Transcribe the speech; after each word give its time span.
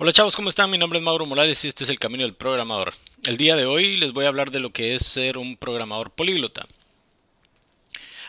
Hola 0.00 0.12
chavos, 0.12 0.36
¿cómo 0.36 0.48
están? 0.48 0.70
Mi 0.70 0.78
nombre 0.78 1.00
es 1.00 1.04
Mauro 1.04 1.26
Morales 1.26 1.64
y 1.64 1.66
este 1.66 1.82
es 1.82 1.90
el 1.90 1.98
Camino 1.98 2.22
del 2.22 2.32
Programador. 2.32 2.94
El 3.24 3.36
día 3.36 3.56
de 3.56 3.66
hoy 3.66 3.96
les 3.96 4.12
voy 4.12 4.26
a 4.26 4.28
hablar 4.28 4.52
de 4.52 4.60
lo 4.60 4.70
que 4.70 4.94
es 4.94 5.04
ser 5.04 5.36
un 5.36 5.56
programador 5.56 6.12
políglota. 6.12 6.68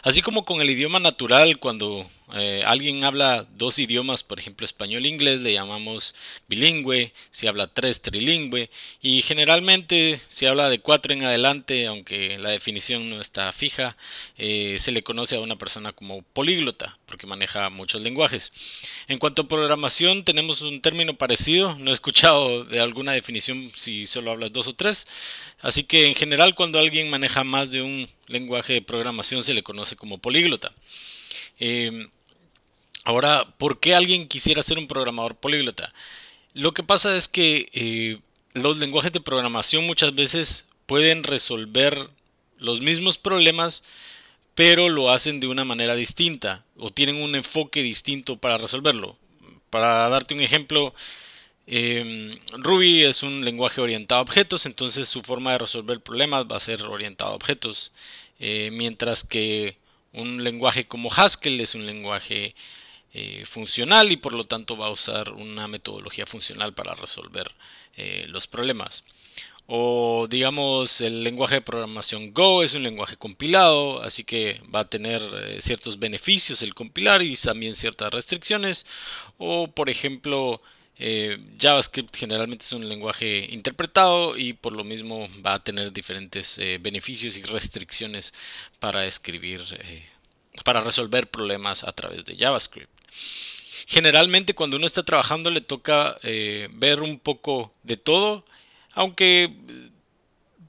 Así 0.01 0.23
como 0.23 0.45
con 0.45 0.61
el 0.61 0.69
idioma 0.71 0.99
natural, 0.99 1.59
cuando 1.59 2.09
eh, 2.35 2.61
alguien 2.65 3.03
habla 3.03 3.47
dos 3.55 3.79
idiomas, 3.79 4.23
por 4.23 4.39
ejemplo 4.39 4.65
español 4.65 5.05
e 5.05 5.09
inglés, 5.09 5.41
le 5.41 5.53
llamamos 5.53 6.13
bilingüe, 6.47 7.11
si 7.31 7.47
habla 7.47 7.67
tres, 7.67 8.01
trilingüe, 8.01 8.69
y 9.01 9.23
generalmente 9.23 10.21
si 10.29 10.45
habla 10.45 10.69
de 10.69 10.79
cuatro 10.79 11.13
en 11.13 11.23
adelante, 11.23 11.87
aunque 11.87 12.37
la 12.37 12.49
definición 12.49 13.09
no 13.09 13.19
está 13.19 13.51
fija, 13.51 13.97
eh, 14.37 14.77
se 14.79 14.91
le 14.91 15.01
conoce 15.01 15.37
a 15.37 15.39
una 15.39 15.57
persona 15.57 15.91
como 15.93 16.21
políglota, 16.21 16.99
porque 17.07 17.25
maneja 17.25 17.69
muchos 17.69 18.01
lenguajes. 18.01 18.51
En 19.07 19.17
cuanto 19.17 19.43
a 19.43 19.47
programación, 19.47 20.23
tenemos 20.23 20.61
un 20.61 20.81
término 20.81 21.15
parecido, 21.15 21.75
no 21.79 21.89
he 21.89 21.93
escuchado 21.93 22.63
de 22.63 22.79
alguna 22.79 23.13
definición 23.13 23.71
si 23.75 24.05
solo 24.05 24.31
hablas 24.31 24.53
dos 24.53 24.67
o 24.67 24.75
tres, 24.75 25.07
así 25.61 25.83
que 25.83 26.05
en 26.05 26.15
general 26.15 26.53
cuando 26.53 26.79
alguien 26.79 27.09
maneja 27.09 27.43
más 27.43 27.71
de 27.71 27.81
un 27.81 28.07
lenguaje 28.27 28.73
de 28.73 28.81
programación 28.83 29.43
se 29.43 29.55
le 29.55 29.63
conoce 29.63 29.95
como 29.95 30.19
políglota. 30.19 30.71
Eh, 31.59 32.07
Ahora, 33.09 33.55
¿por 33.57 33.79
qué 33.79 33.95
alguien 33.95 34.27
quisiera 34.27 34.61
ser 34.61 34.77
un 34.77 34.87
programador 34.87 35.33
políglota? 35.33 35.91
Lo 36.53 36.75
que 36.75 36.83
pasa 36.83 37.17
es 37.17 37.27
que 37.27 37.67
eh, 37.73 38.19
los 38.53 38.77
lenguajes 38.77 39.11
de 39.11 39.19
programación 39.19 39.87
muchas 39.87 40.13
veces 40.13 40.67
pueden 40.85 41.23
resolver 41.23 42.11
los 42.59 42.81
mismos 42.81 43.17
problemas, 43.17 43.83
pero 44.53 44.89
lo 44.89 45.09
hacen 45.09 45.39
de 45.39 45.47
una 45.47 45.65
manera 45.65 45.95
distinta 45.95 46.63
o 46.77 46.91
tienen 46.91 47.15
un 47.15 47.33
enfoque 47.33 47.81
distinto 47.81 48.37
para 48.37 48.59
resolverlo. 48.59 49.17
Para 49.71 50.07
darte 50.09 50.35
un 50.35 50.41
ejemplo, 50.41 50.93
em, 51.65 52.37
Ruby 52.59 53.05
es 53.05 53.23
un 53.23 53.43
lenguaje 53.43 53.81
orientado 53.81 54.19
a 54.19 54.21
objetos, 54.21 54.67
entonces 54.67 55.09
su 55.09 55.21
forma 55.23 55.53
de 55.53 55.57
resolver 55.57 55.99
problemas 55.99 56.45
va 56.45 56.57
a 56.57 56.59
ser 56.59 56.83
orientado 56.83 57.31
a 57.31 57.35
objetos, 57.35 57.91
eh, 58.39 58.69
mientras 58.71 59.23
que 59.23 59.77
un 60.13 60.43
lenguaje 60.43 60.85
como 60.85 61.11
Haskell 61.11 61.59
es 61.59 61.73
un 61.73 61.87
lenguaje 61.87 62.53
eh, 63.11 63.43
funcional 63.47 64.11
y 64.11 64.17
por 64.17 64.33
lo 64.33 64.45
tanto 64.45 64.77
va 64.77 64.85
a 64.85 64.91
usar 64.91 65.31
una 65.31 65.67
metodología 65.67 66.27
funcional 66.27 66.75
para 66.75 66.93
resolver 66.93 67.51
eh, 67.97 68.25
los 68.29 68.45
problemas. 68.45 69.03
O 69.65 70.27
digamos 70.29 71.01
el 71.01 71.23
lenguaje 71.23 71.55
de 71.55 71.61
programación 71.61 72.33
Go 72.35 72.61
es 72.61 72.75
un 72.75 72.83
lenguaje 72.83 73.17
compilado, 73.17 74.03
así 74.03 74.23
que 74.23 74.61
va 74.73 74.81
a 74.81 74.89
tener 74.89 75.23
eh, 75.23 75.57
ciertos 75.59 75.97
beneficios 75.97 76.61
el 76.61 76.75
compilar 76.75 77.23
y 77.23 77.35
también 77.35 77.73
ciertas 77.73 78.11
restricciones. 78.13 78.85
O 79.39 79.67
por 79.67 79.89
ejemplo 79.89 80.61
JavaScript 81.57 82.15
generalmente 82.15 82.65
es 82.65 82.73
un 82.73 82.87
lenguaje 82.89 83.47
interpretado 83.49 84.37
y 84.37 84.53
por 84.53 84.73
lo 84.73 84.83
mismo 84.83 85.29
va 85.45 85.53
a 85.53 85.63
tener 85.63 85.93
diferentes 85.93 86.59
beneficios 86.81 87.37
y 87.37 87.43
restricciones 87.43 88.33
para 88.79 89.05
escribir, 89.05 89.61
para 90.63 90.81
resolver 90.81 91.29
problemas 91.29 91.83
a 91.83 91.91
través 91.91 92.25
de 92.25 92.35
JavaScript. 92.37 92.91
Generalmente 93.89 94.53
cuando 94.53 94.77
uno 94.77 94.85
está 94.85 95.01
trabajando 95.01 95.49
le 95.49 95.61
toca 95.61 96.19
eh, 96.21 96.69
ver 96.73 97.01
un 97.01 97.17
poco 97.17 97.73
de 97.81 97.97
todo, 97.97 98.45
aunque 98.93 99.51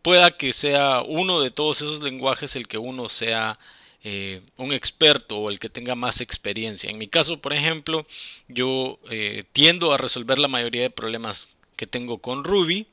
pueda 0.00 0.38
que 0.38 0.54
sea 0.54 1.02
uno 1.02 1.42
de 1.42 1.50
todos 1.50 1.82
esos 1.82 2.02
lenguajes 2.02 2.56
el 2.56 2.66
que 2.66 2.78
uno 2.78 3.10
sea 3.10 3.58
eh, 4.04 4.40
un 4.56 4.72
experto 4.72 5.36
o 5.36 5.50
el 5.50 5.58
que 5.58 5.68
tenga 5.68 5.94
más 5.94 6.22
experiencia. 6.22 6.88
En 6.88 6.96
mi 6.96 7.08
caso, 7.08 7.42
por 7.42 7.52
ejemplo, 7.52 8.06
yo 8.48 8.98
eh, 9.10 9.44
tiendo 9.52 9.92
a 9.92 9.98
resolver 9.98 10.38
la 10.38 10.48
mayoría 10.48 10.80
de 10.80 10.90
problemas 10.90 11.50
que 11.76 11.86
tengo 11.86 12.18
con 12.18 12.42
Ruby, 12.42 12.86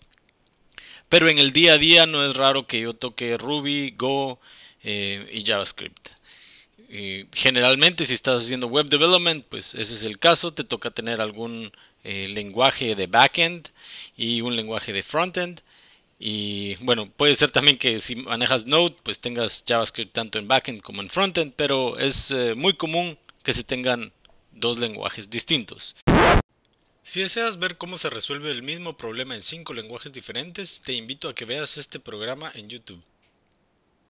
pero 1.07 1.29
en 1.29 1.39
el 1.39 1.53
día 1.53 1.75
a 1.75 1.77
día 1.77 2.05
no 2.05 2.29
es 2.29 2.35
raro 2.35 2.67
que 2.67 2.81
yo 2.81 2.93
toque 2.93 3.37
Ruby, 3.37 3.91
Go 3.91 4.41
y 4.83 5.43
JavaScript 5.45 6.16
generalmente 7.33 8.05
si 8.05 8.13
estás 8.13 8.43
haciendo 8.43 8.67
web 8.67 8.87
development, 8.87 9.45
pues 9.49 9.75
ese 9.75 9.95
es 9.95 10.03
el 10.03 10.19
caso, 10.19 10.53
te 10.53 10.63
toca 10.63 10.91
tener 10.91 11.21
algún 11.21 11.71
eh, 12.03 12.29
lenguaje 12.29 12.95
de 12.95 13.07
backend 13.07 13.69
y 14.15 14.41
un 14.41 14.55
lenguaje 14.55 14.93
de 14.93 15.03
frontend. 15.03 15.61
Y 16.19 16.75
bueno, 16.77 17.09
puede 17.09 17.35
ser 17.35 17.51
también 17.51 17.77
que 17.77 17.99
si 17.99 18.15
manejas 18.15 18.65
Node, 18.65 18.95
pues 19.03 19.19
tengas 19.19 19.63
JavaScript 19.67 20.13
tanto 20.13 20.39
en 20.39 20.47
backend 20.47 20.81
como 20.81 21.01
en 21.01 21.09
frontend, 21.09 21.53
pero 21.55 21.99
es 21.99 22.31
eh, 22.31 22.55
muy 22.55 22.73
común 22.73 23.17
que 23.43 23.53
se 23.53 23.63
tengan 23.63 24.13
dos 24.51 24.79
lenguajes 24.79 25.29
distintos. 25.29 25.95
Si 27.03 27.21
deseas 27.21 27.59
ver 27.59 27.77
cómo 27.77 27.97
se 27.97 28.09
resuelve 28.09 28.51
el 28.51 28.63
mismo 28.63 28.97
problema 28.97 29.35
en 29.35 29.41
cinco 29.41 29.73
lenguajes 29.73 30.11
diferentes, 30.11 30.81
te 30.81 30.93
invito 30.93 31.29
a 31.29 31.35
que 31.35 31.45
veas 31.45 31.77
este 31.77 31.99
programa 31.99 32.51
en 32.55 32.69
YouTube. 32.69 33.01